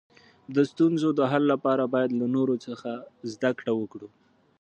د 0.55 0.57
ستونزو 0.71 1.09
د 1.19 1.21
حل 1.31 1.43
لپاره 1.53 1.83
باید 1.93 2.11
له 2.19 2.25
نورو 2.35 2.55
څخه 2.65 2.91
زده 3.31 3.51
کړه 3.59 3.71
وکړو. 3.75 4.09